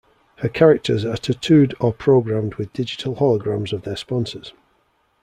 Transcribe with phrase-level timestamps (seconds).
[0.37, 4.51] Her characters are tattooed or programmed with digital holograms of their sponsors.